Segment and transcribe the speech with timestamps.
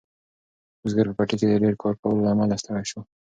[0.81, 2.99] بزګر په پټي کې د ډیر کار کولو له امله ستړی شو.